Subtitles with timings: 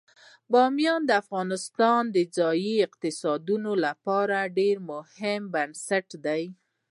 [0.51, 4.37] بامیان د افغانستان د ځایي اقتصادونو لپاره
[4.69, 6.43] یو مهم بنسټ دی.